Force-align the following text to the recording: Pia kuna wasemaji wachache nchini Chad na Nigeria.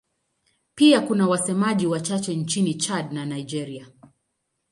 Pia 0.75 1.01
kuna 1.01 1.27
wasemaji 1.27 1.87
wachache 1.87 2.35
nchini 2.35 2.73
Chad 2.73 3.13
na 3.13 3.25
Nigeria. 3.25 3.87